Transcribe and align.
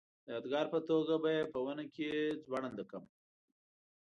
د 0.25 0.27
یادګار 0.35 0.65
په 0.73 0.79
توګه 0.89 1.13
به 1.23 1.29
یې 1.37 1.43
په 1.51 1.57
ونه 1.65 1.85
کې 1.93 2.09
ځوړنده 2.45 2.83
کړم. 2.89 3.03